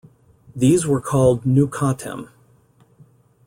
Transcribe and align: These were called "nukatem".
These 0.55 0.87
were 0.87 0.99
called 0.99 1.43
"nukatem". 1.43 2.29